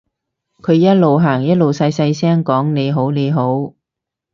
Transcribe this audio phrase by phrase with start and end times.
[0.63, 3.75] 佢一路行一路細細聲講你好你好